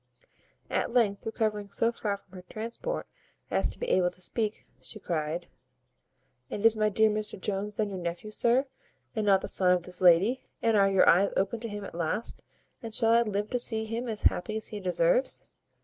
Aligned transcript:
At 0.71 0.91
length, 0.91 1.27
recovering 1.27 1.69
so 1.69 1.91
far 1.91 2.17
from 2.17 2.33
her 2.35 2.41
transport 2.49 3.05
as 3.51 3.67
to 3.69 3.77
be 3.77 3.85
able 3.89 4.09
to 4.09 4.19
speak, 4.19 4.65
she 4.81 4.99
cried, 4.99 5.45
"And 6.49 6.65
is 6.65 6.75
my 6.75 6.89
dear 6.89 7.07
Mr 7.11 7.39
Jones 7.39 7.77
then 7.77 7.89
your 7.91 7.99
nephew, 7.99 8.31
sir, 8.31 8.65
and 9.15 9.27
not 9.27 9.41
the 9.41 9.47
son 9.47 9.71
of 9.73 9.83
this 9.83 10.01
lady? 10.01 10.41
And 10.59 10.75
are 10.75 10.89
your 10.89 11.07
eyes 11.07 11.31
opened 11.37 11.61
to 11.61 11.69
him 11.69 11.83
at 11.85 11.93
last? 11.93 12.41
And 12.81 12.95
shall 12.95 13.11
I 13.13 13.21
live 13.21 13.51
to 13.51 13.59
see 13.59 13.85
him 13.85 14.07
as 14.07 14.23
happy 14.23 14.55
as 14.55 14.69
he 14.69 14.79
deserves?" 14.79 15.45